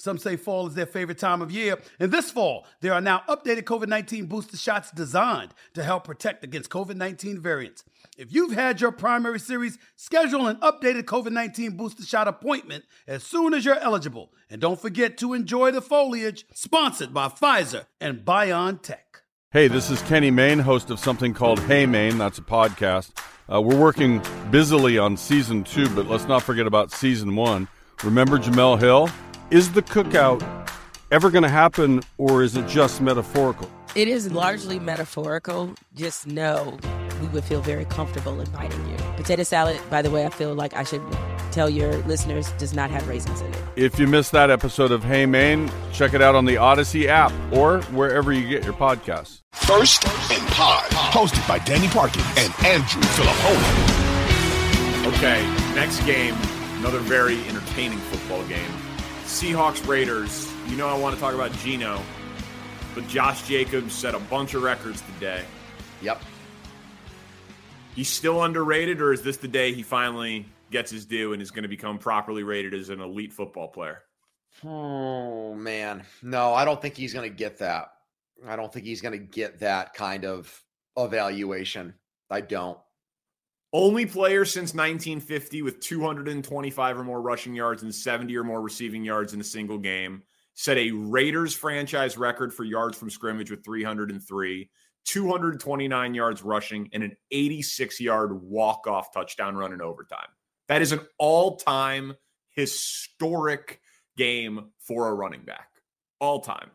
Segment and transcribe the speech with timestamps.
[0.00, 1.78] Some say fall is their favorite time of year.
[1.98, 6.42] And this fall, there are now updated COVID 19 booster shots designed to help protect
[6.42, 7.84] against COVID 19 variants.
[8.16, 13.22] If you've had your primary series, schedule an updated COVID 19 booster shot appointment as
[13.22, 14.32] soon as you're eligible.
[14.48, 18.96] And don't forget to enjoy the foliage, sponsored by Pfizer and BioNTech.
[19.50, 22.16] Hey, this is Kenny Mayne, host of something called Hey Maine.
[22.16, 23.10] That's a podcast.
[23.52, 27.68] Uh, we're working busily on season two, but let's not forget about season one.
[28.02, 29.10] Remember Jemele Hill?
[29.50, 30.40] Is the cookout
[31.10, 33.68] ever going to happen, or is it just metaphorical?
[33.96, 35.74] It is largely metaphorical.
[35.92, 36.78] Just know
[37.20, 38.96] we would feel very comfortable inviting you.
[39.16, 41.02] Potato salad, by the way, I feel like I should
[41.50, 43.60] tell your listeners, does not have raisins in it.
[43.74, 47.32] If you missed that episode of Hey Maine, check it out on the Odyssey app
[47.52, 49.40] or wherever you get your podcasts.
[49.50, 53.96] First and Pod, hosted by Danny Parkin and Andrew Fillipponi.
[55.16, 55.42] Okay,
[55.74, 56.36] next game,
[56.78, 58.70] another very entertaining football game.
[59.30, 60.52] Seahawks Raiders.
[60.66, 62.02] You know I want to talk about Geno,
[62.96, 65.44] but Josh Jacobs set a bunch of records today.
[66.02, 66.20] Yep.
[67.94, 71.52] He's still underrated, or is this the day he finally gets his due and is
[71.52, 74.02] going to become properly rated as an elite football player?
[74.64, 77.92] Oh man, no, I don't think he's going to get that.
[78.46, 80.52] I don't think he's going to get that kind of
[80.96, 81.94] evaluation.
[82.30, 82.78] I don't.
[83.72, 89.04] Only player since 1950 with 225 or more rushing yards and 70 or more receiving
[89.04, 90.22] yards in a single game.
[90.54, 94.68] Set a Raiders franchise record for yards from scrimmage with 303,
[95.04, 100.28] 229 yards rushing, and an 86 yard walk off touchdown run in overtime.
[100.66, 102.14] That is an all time
[102.50, 103.80] historic
[104.16, 105.68] game for a running back.
[106.18, 106.70] All time.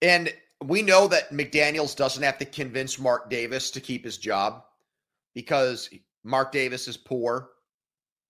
[0.00, 4.62] And we know that McDaniels doesn't have to convince Mark Davis to keep his job
[5.34, 5.90] because
[6.24, 7.50] Mark Davis is poor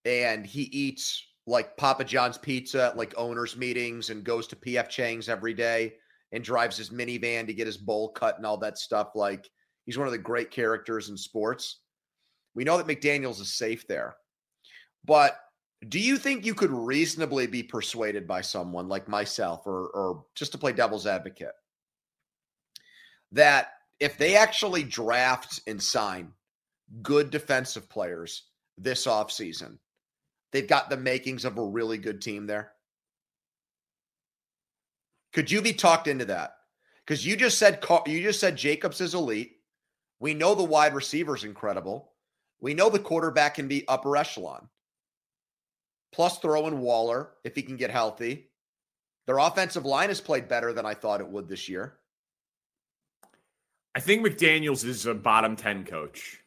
[0.05, 4.89] and he eats like Papa John's pizza at like owners meetings and goes to PF
[4.89, 5.95] Chang's every day
[6.33, 9.11] and drives his minivan to get his bowl cut and all that stuff.
[9.15, 9.49] Like
[9.85, 11.81] he's one of the great characters in sports.
[12.55, 14.17] We know that McDaniels is safe there.
[15.05, 15.39] But
[15.89, 20.53] do you think you could reasonably be persuaded by someone like myself or or just
[20.53, 21.53] to play devil's advocate
[23.33, 23.69] that
[24.01, 26.33] if they actually draft and sign
[27.03, 28.45] good defensive players
[28.79, 29.79] this offseason,
[30.53, 32.73] they've got the makings of a really good team there?
[35.33, 36.57] Could you be talked into that?
[37.05, 39.57] Because you just said you just said Jacobs is elite.
[40.21, 42.13] We know the wide receiver is incredible.
[42.61, 44.69] We know the quarterback can be upper echelon.
[46.13, 48.51] Plus, throw in Waller if he can get healthy.
[49.27, 51.99] Their offensive line has played better than I thought it would this year.
[53.97, 56.41] I think McDaniels is a bottom 10 coach.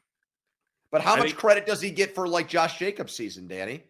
[0.91, 3.83] But how I much think- credit does he get for like Josh Jacobs' season, Danny?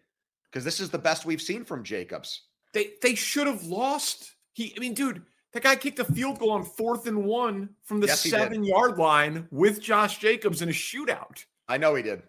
[0.50, 2.42] Because this is the best we've seen from Jacobs.
[2.72, 4.34] They they should have lost.
[4.54, 5.22] He, I mean, dude,
[5.52, 8.98] that guy kicked a field goal on fourth and one from the Yes, seven yard
[8.98, 12.22] line with Josh Jacobs in a shootout, I know he did.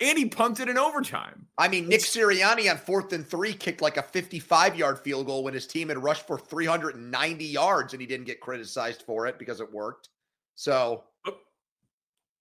[0.00, 1.46] and he punted in overtime.
[1.58, 5.44] I mean, Nick Sirianni on fourth and three kicked like a 55 yard field goal
[5.44, 9.38] when his team had rushed for 390 yards and he didn't get criticized for it
[9.38, 10.08] because it worked.
[10.54, 11.04] So,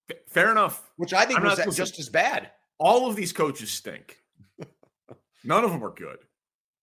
[0.09, 0.89] F- Fair enough.
[0.97, 2.51] which I think I'm was not- just as bad.
[2.77, 4.17] All of these coaches stink.
[5.43, 6.19] None of them are good.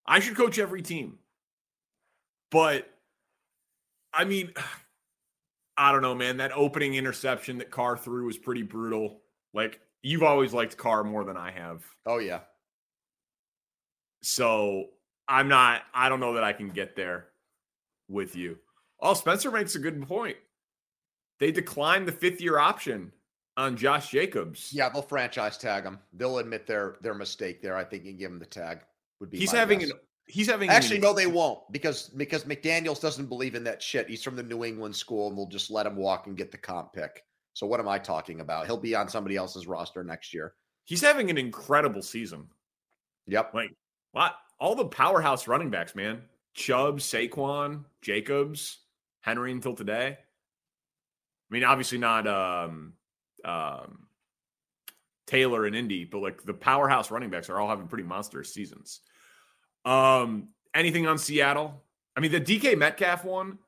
[0.06, 1.18] I should coach every team.
[2.50, 2.88] But
[4.12, 4.52] I mean,
[5.76, 6.38] I don't know, man.
[6.38, 9.20] That opening interception that Carr threw was pretty brutal.
[9.52, 11.84] Like you've always liked Carr more than I have.
[12.06, 12.40] Oh yeah.
[14.22, 14.86] So
[15.28, 15.82] I'm not.
[15.94, 17.26] I don't know that I can get there
[18.08, 18.58] with you.
[19.00, 20.36] Oh, Spencer makes a good point.
[21.38, 23.12] They declined the fifth year option
[23.56, 24.70] on Josh Jacobs.
[24.72, 25.98] Yeah, they'll franchise tag him.
[26.12, 27.76] They'll admit their their mistake there.
[27.76, 28.80] I think and give him the tag.
[29.20, 29.90] Would be he's having guess.
[29.90, 33.82] an he's having actually an, no, they won't because because McDaniels doesn't believe in that
[33.82, 34.08] shit.
[34.08, 36.58] He's from the New England school, and they'll just let him walk and get the
[36.58, 37.22] comp pick.
[37.54, 38.66] So what am I talking about?
[38.66, 40.54] He'll be on somebody else's roster next year.
[40.84, 42.48] He's having an incredible season.
[43.26, 43.54] Yep.
[43.54, 43.70] Like
[44.12, 44.34] what?
[44.58, 46.22] All the powerhouse running backs, man.
[46.54, 48.78] Chubb, Saquon, Jacobs,
[49.20, 50.16] Henry until today.
[50.18, 52.94] I mean, obviously not um,
[53.46, 54.06] um,
[55.26, 59.00] Taylor and Indy, but like the powerhouse running backs are all having pretty monstrous seasons.
[59.84, 61.82] Um, anything on Seattle?
[62.16, 63.58] I mean, the DK Metcalf one.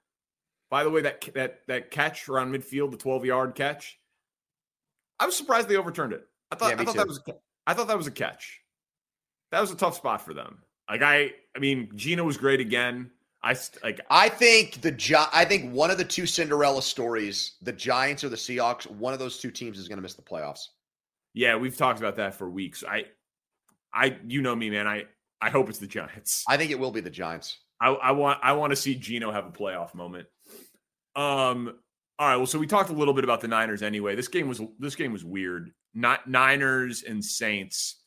[0.71, 3.99] By the way, that that that catch around midfield, the twelve yard catch.
[5.19, 6.27] I was surprised they overturned it.
[6.53, 7.21] I thought, Yeah, I thought that was
[7.67, 8.61] I thought that was a catch.
[9.51, 10.59] That was a tough spot for them.
[10.91, 13.11] Like I, I mean, Geno was great again.
[13.49, 17.73] I like I think the Gi- I think one of the two Cinderella stories, the
[17.73, 20.67] Giants or the Seahawks, one of those two teams is going to miss the playoffs.
[21.33, 22.85] Yeah, we've talked about that for weeks.
[22.87, 23.05] I,
[23.95, 24.87] I, you know me, man.
[24.87, 25.05] I,
[25.41, 26.45] I hope it's the Giants.
[26.47, 27.59] I think it will be the Giants.
[27.81, 30.27] I, I want, I want to see Geno have a playoff moment.
[31.17, 31.75] Um.
[32.19, 32.37] All right.
[32.37, 34.15] Well, so we talked a little bit about the Niners anyway.
[34.15, 35.71] This game was, this game was weird.
[35.95, 38.03] Not Niners and Saints.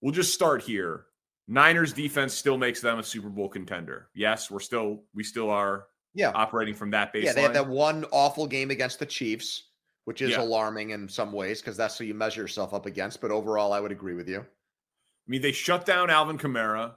[0.00, 1.04] We'll just start here.
[1.50, 4.08] Niners defense still makes them a Super Bowl contender.
[4.14, 6.30] Yes, we're still, we still are Yeah.
[6.30, 7.24] operating from that baseline.
[7.24, 9.64] Yeah, they had that one awful game against the Chiefs,
[10.04, 10.42] which is Yeah.
[10.42, 13.20] alarming in some ways because that's who you measure yourself up against.
[13.20, 14.38] But overall, I would agree with you.
[14.40, 16.94] I mean, they shut down Alvin Kamara,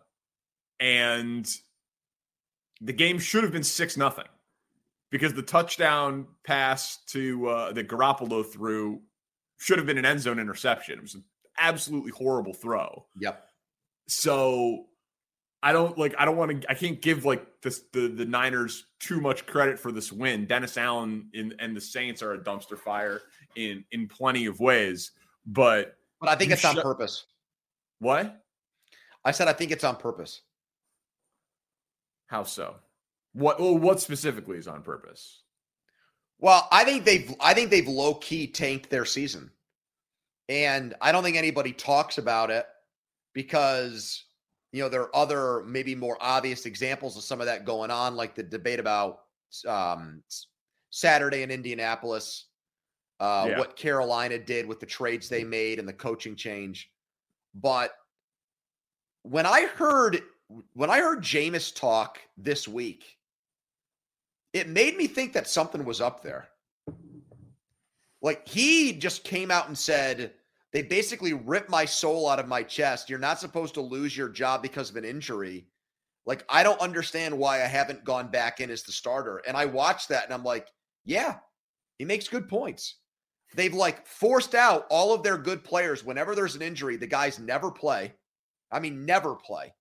[0.79, 1.49] and
[2.79, 4.27] the game should have been six nothing
[5.09, 9.01] because the touchdown pass to uh, that Garoppolo threw
[9.57, 10.99] should have been an end zone interception.
[10.99, 11.23] It was an
[11.57, 13.07] absolutely horrible throw.
[13.19, 13.49] Yep.
[14.07, 14.85] So
[15.63, 16.13] I don't like.
[16.17, 16.69] I don't want to.
[16.69, 20.45] I can't give like this the the Niners too much credit for this win.
[20.45, 23.21] Dennis Allen in, and the Saints are a dumpster fire
[23.55, 25.11] in in plenty of ways,
[25.45, 27.25] but But I think it's on purpose.
[27.99, 28.43] what?
[29.23, 30.41] I said I think it's on purpose.
[32.27, 32.75] How so?
[33.31, 33.59] What?
[33.61, 35.43] Well, what specifically is on purpose?
[36.39, 39.49] Well, I think they've I think they've low key tanked their season.
[40.49, 42.65] And I don't think anybody talks about it
[43.33, 44.25] because
[44.71, 48.15] you know there are other maybe more obvious examples of some of that going on
[48.15, 49.19] like the debate about
[49.67, 50.23] um
[50.89, 52.47] Saturday in Indianapolis
[53.19, 53.59] uh Yeah.
[53.59, 56.89] what Carolina did with the trades they made and the coaching change.
[57.53, 57.91] But
[59.23, 60.21] when I heard
[60.73, 63.17] when I heard Jameis talk this week,
[64.53, 66.47] it made me think that something was up there.
[68.21, 70.33] Like he just came out and said,
[70.73, 73.09] they basically ripped my soul out of my chest.
[73.09, 75.67] You're not supposed to lose your job because of an injury.
[76.25, 79.41] Like, I don't understand why I haven't gone back in as the starter.
[79.47, 80.67] And I watched that and I'm like,
[81.05, 81.37] yeah,
[81.99, 82.95] he makes good points.
[83.55, 86.03] They've like forced out all of their good players.
[86.03, 88.13] Whenever there's an injury, the guys never play.
[88.71, 89.73] I mean, never play.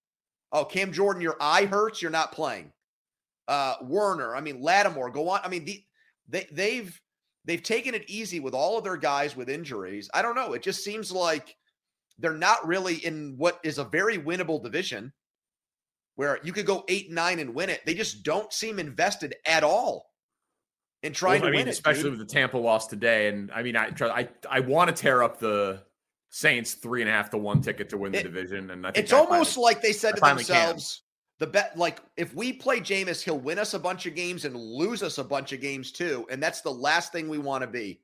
[0.52, 2.70] Oh, Cam Jordan, your eye hurts, you're not playing.
[3.49, 5.40] Uh Werner, I mean Lattimore, go on.
[5.42, 5.82] I mean, the
[6.28, 7.00] they they've
[7.44, 10.08] they've taken it easy with all of their guys with injuries.
[10.14, 10.52] I don't know.
[10.52, 11.56] It just seems like
[12.18, 15.12] they're not really in what is a very winnable division
[16.14, 17.80] where you could go eight, nine and win it.
[17.87, 20.06] They just don't seem invested at all
[21.02, 21.72] in trying Well, I to mean, win it.
[21.72, 23.28] especially with the Tampa loss today.
[23.28, 25.82] And I mean, I try, I I want to tear up the
[26.30, 28.70] Saints three and a half to one ticket to win the It- division.
[28.70, 31.01] And I think It's I almost finally- like they said to themselves,
[31.42, 34.54] the bet like if we play Jameis, he'll win us a bunch of games and
[34.54, 36.25] lose us a bunch of games too.
[36.30, 38.00] And that's the last thing we want to be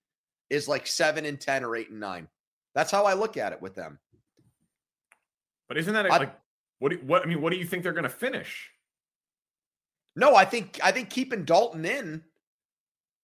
[0.50, 2.26] is like seven and ten or eight and nine.
[2.75, 4.00] That's how I look at it with them.
[5.68, 6.35] But isn't that I- like
[6.80, 6.90] what?
[6.90, 8.73] Do, what I mean, what do you think they're going to finish?
[10.16, 12.25] No, I think I think keeping Dalton in,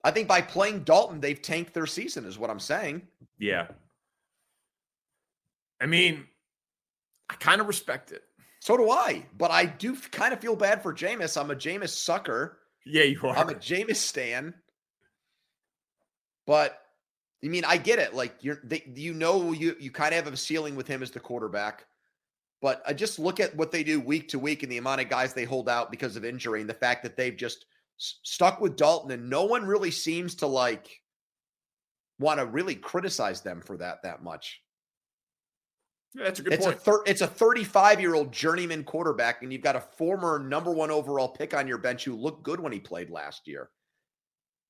[0.05, 3.03] I think by playing Dalton, they've tanked their season, is what I'm saying.
[3.37, 3.67] Yeah.
[5.81, 6.25] I mean,
[7.29, 8.23] I kind of respect it.
[8.65, 11.39] So do I, but I do kind of feel bad for Jameis.
[11.39, 12.61] I'm a Jameis sucker.
[12.87, 13.37] Yeah, you are.
[13.37, 14.55] I'm a Jameis stan.
[16.47, 16.81] But
[17.45, 18.15] I mean, I get it.
[18.15, 21.11] Like you're, they, you know, you you kind of have a ceiling with him as
[21.11, 21.85] the quarterback.
[22.63, 25.11] But I just look at what they do week to week and the amount of
[25.11, 27.67] guys they hold out because of injury, and the fact that they've just
[28.01, 31.03] s- stuck with Dalton, and no one really seems to like
[32.19, 34.63] want to really criticize them for that that much.
[36.15, 36.77] Yeah, that's a good it's point.
[36.77, 40.71] A thir- it's a 35 year old journeyman quarterback, and you've got a former number
[40.71, 43.71] one overall pick on your bench who looked good when he played last year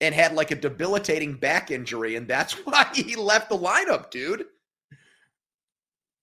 [0.01, 4.47] and had like a debilitating back injury, and that's why he left the lineup, dude.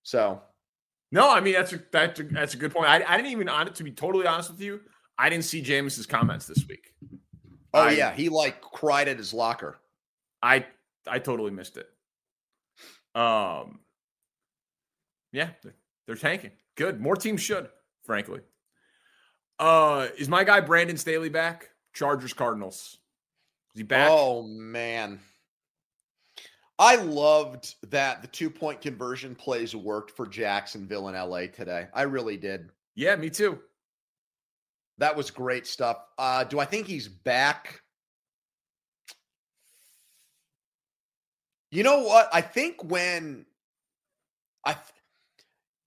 [0.03, 0.41] So,
[1.11, 2.89] no, I mean that's a that's a, that's a good point.
[2.89, 4.81] I, I didn't even on it to be totally honest with you.
[5.17, 6.93] I didn't see Jameis's comments this week.
[7.73, 9.79] Oh I, yeah, he like cried at his locker.
[10.41, 10.65] I
[11.07, 11.87] I totally missed it.
[13.13, 13.81] Um,
[15.31, 16.51] yeah, they're, they're tanking.
[16.75, 16.99] Good.
[16.99, 17.69] More teams should,
[18.03, 18.41] frankly.
[19.59, 21.69] Uh, is my guy Brandon Staley back?
[21.93, 22.97] Chargers Cardinals.
[23.75, 24.09] Is he back?
[24.11, 25.19] Oh man.
[26.79, 31.87] I loved that the two point conversion plays worked for Jacksonville and LA today.
[31.93, 32.69] I really did.
[32.95, 33.59] Yeah, me too.
[34.97, 35.97] That was great stuff.
[36.17, 37.81] Uh, do I think he's back?
[41.69, 42.29] You know what?
[42.33, 43.45] I think when
[44.65, 44.75] I,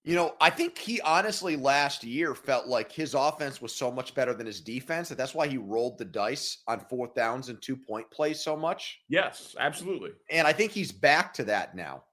[0.04, 4.14] you know, I think he honestly last year felt like his offense was so much
[4.14, 7.60] better than his defense that that's why he rolled the dice on fourth downs and
[7.60, 9.00] two point plays so much.
[9.08, 10.10] Yes, absolutely.
[10.30, 12.04] And I think he's back to that now.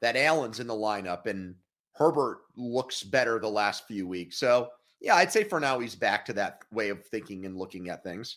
[0.00, 1.56] That Allen's in the lineup and
[1.94, 4.38] Herbert looks better the last few weeks.
[4.38, 4.68] So,
[5.00, 8.04] yeah, I'd say for now he's back to that way of thinking and looking at
[8.04, 8.36] things.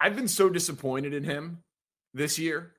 [0.00, 1.62] I've been so disappointed in him
[2.14, 2.72] this year.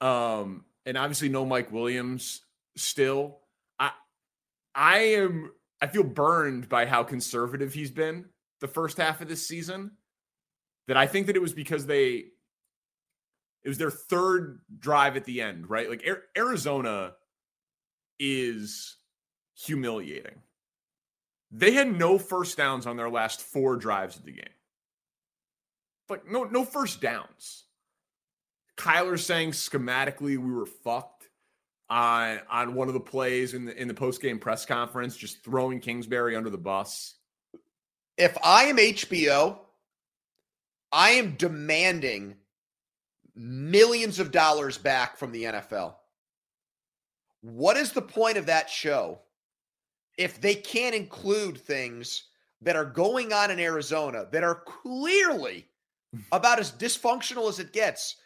[0.00, 2.40] Um, and obviously no Mike Williams
[2.76, 3.38] still.
[4.78, 5.50] I am
[5.82, 8.26] I feel burned by how conservative he's been
[8.60, 9.90] the first half of this season.
[10.86, 12.26] That I think that it was because they
[13.64, 15.90] it was their third drive at the end, right?
[15.90, 17.14] Like Arizona
[18.20, 18.96] is
[19.54, 20.40] humiliating.
[21.50, 24.44] They had no first downs on their last four drives of the game.
[26.08, 27.64] Like no no first downs.
[28.76, 31.17] Kyler saying schematically we were fucked
[31.90, 35.42] on on one of the plays in the in the post game press conference, just
[35.42, 37.14] throwing Kingsbury under the bus.
[38.16, 39.58] If I am HBO,
[40.92, 42.36] I am demanding
[43.34, 45.94] millions of dollars back from the NFL.
[47.42, 49.20] What is the point of that show
[50.16, 52.24] if they can't include things
[52.60, 55.68] that are going on in Arizona that are clearly
[56.32, 58.16] about as dysfunctional as it gets?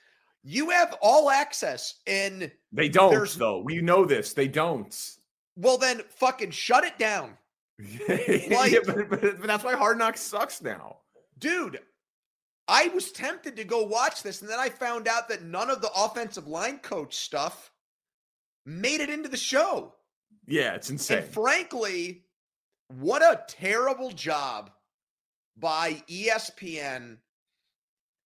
[0.44, 3.28] You have all access, and they don't.
[3.38, 4.94] Though we know this, they don't.
[5.56, 7.36] Well, then fucking shut it down.
[8.08, 10.98] like, yeah, but, but, but that's why Hard Knocks sucks now,
[11.38, 11.80] dude.
[12.68, 15.80] I was tempted to go watch this, and then I found out that none of
[15.80, 17.70] the offensive line coach stuff
[18.64, 19.94] made it into the show.
[20.46, 21.18] Yeah, it's insane.
[21.18, 22.24] And frankly,
[22.88, 24.70] what a terrible job
[25.56, 27.18] by ESPN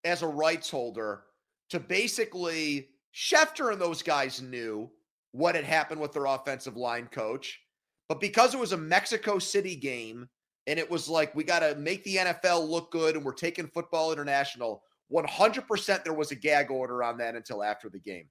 [0.04, 1.22] as a rights holder
[1.70, 4.90] to basically Schefter and those guys knew
[5.32, 7.60] what had happened with their offensive line coach.
[8.08, 10.28] But because it was a Mexico City game
[10.66, 13.68] and it was like, we got to make the NFL look good and we're taking
[13.68, 14.82] football international,
[15.12, 18.28] 100% there was a gag order on that until after the game.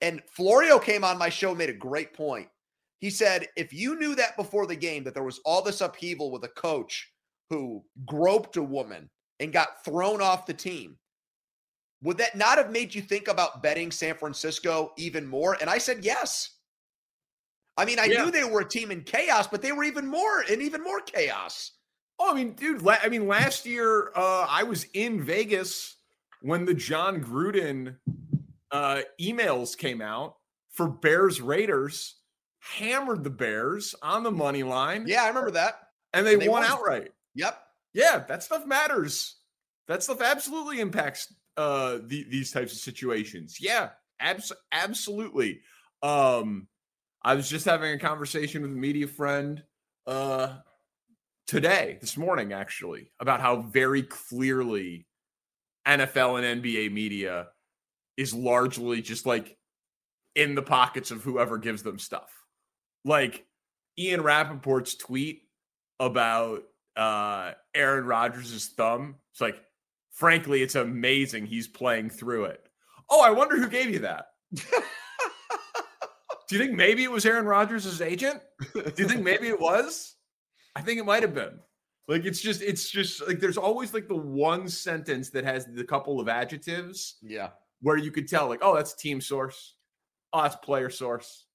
[0.00, 2.48] And Florio came on my show made a great point.
[2.98, 6.30] He said, if you knew that before the game, that there was all this upheaval
[6.30, 7.10] with a coach
[7.50, 9.10] who groped a woman
[9.40, 10.96] and got thrown off the team,
[12.02, 15.56] would that not have made you think about betting San Francisco even more?
[15.60, 16.50] And I said yes.
[17.76, 18.24] I mean, I yeah.
[18.24, 21.00] knew they were a team in chaos, but they were even more in even more
[21.00, 21.72] chaos.
[22.18, 25.96] Oh, I mean, dude, la- I mean, last year uh, I was in Vegas
[26.42, 27.96] when the Jon Gruden
[28.70, 30.36] uh, emails came out
[30.70, 32.16] for Bears Raiders,
[32.58, 35.04] hammered the Bears on the money line.
[35.06, 35.74] Yeah, I remember that.
[36.12, 37.12] And they, and they won, won outright.
[37.34, 37.58] Yep.
[37.94, 39.36] Yeah, that stuff matters.
[39.88, 43.58] That stuff absolutely impacts uh the, these types of situations.
[43.60, 43.90] Yeah,
[44.20, 45.60] abs- absolutely.
[46.02, 46.68] Um
[47.22, 49.62] I was just having a conversation with a media friend
[50.06, 50.56] uh
[51.46, 55.06] today, this morning actually, about how very clearly
[55.86, 57.48] NFL and NBA media
[58.16, 59.56] is largely just like
[60.34, 62.30] in the pockets of whoever gives them stuff.
[63.04, 63.44] Like
[63.98, 65.42] Ian Rapoport's tweet
[66.00, 66.62] about
[66.96, 69.16] uh Aaron Rodgers' thumb.
[69.32, 69.62] It's like
[70.12, 72.64] frankly, it's amazing he's playing through it.
[73.10, 74.26] Oh, I wonder who gave you that.
[76.48, 78.40] Do you think maybe it was Aaron Rodgers' agent?
[78.74, 80.16] Do you think maybe it was?
[80.76, 81.58] I think it might have been.
[82.08, 85.84] Like it's just it's just like there's always like the one sentence that has the
[85.84, 87.16] couple of adjectives.
[87.22, 87.50] Yeah.
[87.80, 89.76] Where you could tell like, oh, that's team source.
[90.32, 91.46] Oh, that's player source.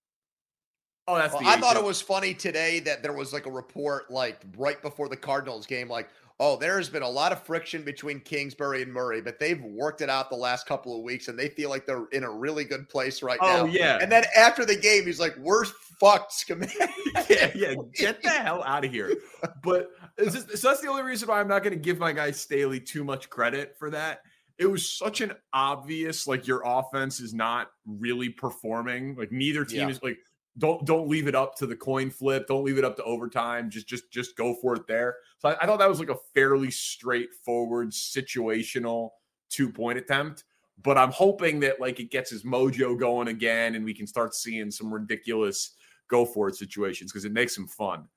[1.08, 4.12] Oh, that's well, I thought it was funny today that there was like a report
[4.12, 8.20] like right before the Cardinals game, like, Oh, there's been a lot of friction between
[8.20, 11.50] Kingsbury and Murray, but they've worked it out the last couple of weeks and they
[11.50, 13.62] feel like they're in a really good place right now.
[13.62, 13.72] Oh, now.
[13.74, 13.98] yeah.
[14.00, 15.66] And then after the game, he's like, We're
[16.00, 16.78] fucked, Schematic.
[17.30, 19.16] yeah, yeah, get the hell out of here.
[19.64, 19.90] But
[20.20, 22.80] just, so that's the only reason why I'm not going to give my guy Staley
[22.80, 24.20] too much credit for that.
[24.60, 29.16] It was such an obvious, like your offense is not really performing.
[29.16, 29.90] Like neither team Yeah.
[29.90, 30.18] is like
[30.58, 32.48] don't don't leave it up to the coin flip.
[32.48, 33.70] Don't leave it up to overtime.
[33.70, 35.18] Just just just go for it there.
[35.40, 39.12] So I, I thought that was like a fairly straightforward situational
[39.50, 40.44] two point attempt.
[40.84, 44.36] But I'm hoping that like it gets his mojo going again, and we can start
[44.36, 45.76] seeing some ridiculous
[46.08, 48.08] go for it situations because it makes them fun.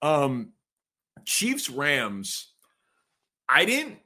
[0.00, 0.52] Um,
[1.24, 2.52] Chiefs Rams,
[3.48, 3.98] I didn't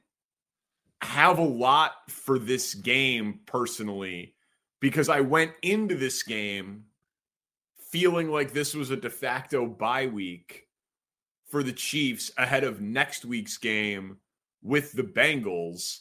[1.01, 4.35] have a lot for this game personally
[4.79, 6.85] because I went into this game
[7.91, 10.67] feeling like this was a de facto bye week
[11.49, 14.17] for the Chiefs ahead of next week's game
[14.61, 15.99] with the Bengals.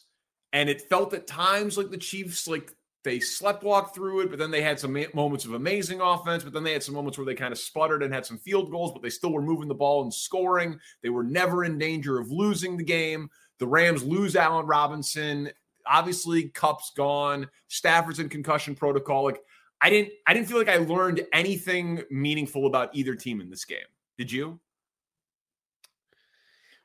[0.53, 2.73] And it felt at times like the Chiefs, like
[3.05, 6.53] they slept walk through it, but then they had some moments of amazing offense, but
[6.53, 8.93] then they had some moments where they kind of sputtered and had some field goals,
[8.93, 10.79] but they still were moving the ball and scoring.
[11.03, 13.31] They were never in danger of losing the game.
[13.59, 15.51] The Rams lose Allen Robinson.
[15.87, 17.49] Obviously, Kupp's gone.
[17.69, 19.23] Stafford's in concussion protocol.
[19.25, 19.41] Like
[19.83, 23.65] I didn't, I didn't feel like I learned anything meaningful about either team in this
[23.65, 23.79] game.
[24.19, 24.59] Did you?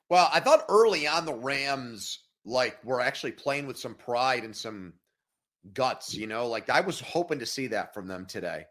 [0.10, 4.56] Well, I thought early on the Rams like were actually playing with some pride and
[4.56, 4.94] some
[5.74, 8.66] guts, you know, like I was hoping to see that from them today.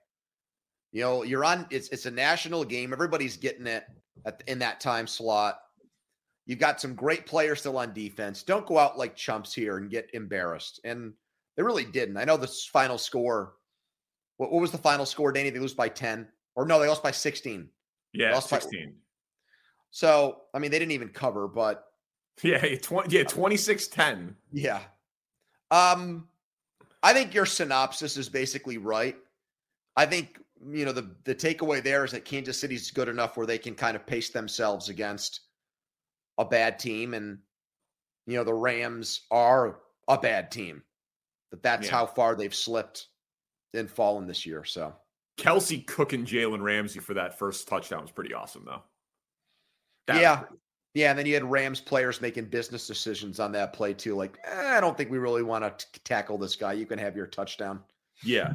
[0.92, 2.92] You know, you're on it's it's a national game.
[2.92, 3.84] Everybody's getting it
[4.26, 5.60] at, in that time slot.
[6.46, 8.42] You've got some great players still on defense.
[8.42, 10.80] Don't go out like chumps here and get embarrassed.
[10.84, 11.12] And
[11.56, 12.16] they really didn't.
[12.16, 13.52] I know the final score.
[14.40, 15.50] What, what was the final score, Danny?
[15.50, 16.26] They lose by 10.
[16.56, 17.68] Or no, they lost by 16.
[18.14, 18.94] Yeah, Lost by- 16.
[19.90, 21.84] So, I mean, they didn't even cover, but
[22.42, 24.34] Yeah, yeah, 20, yeah 26 10.
[24.50, 24.80] Yeah.
[25.70, 26.26] Um,
[27.02, 29.16] I think your synopsis is basically right.
[29.96, 30.38] I think
[30.72, 33.74] you know the the takeaway there is that Kansas City's good enough where they can
[33.74, 35.40] kind of pace themselves against
[36.38, 37.38] a bad team, and
[38.26, 40.82] you know the Rams are a bad team.
[41.50, 41.92] That that's Yeah.
[41.92, 43.06] how far they've slipped
[43.74, 44.64] and fallen this year.
[44.64, 44.94] So
[45.38, 48.82] Kelce cooking Jalen Ramsey for that first touchdown was pretty awesome, though.
[50.06, 50.56] That yeah, pretty-
[50.94, 54.16] yeah, and then you had Rams players making business decisions on that play too.
[54.16, 56.72] Like, eh, I don't think we really want to t- tackle this guy.
[56.72, 57.80] You can have your touchdown.
[58.24, 58.54] yeah.